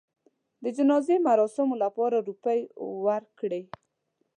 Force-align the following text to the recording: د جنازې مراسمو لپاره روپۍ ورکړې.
د 0.63 0.65
جنازې 0.77 1.15
مراسمو 1.27 1.75
لپاره 1.83 2.25
روپۍ 2.29 2.59
ورکړې. 3.05 3.61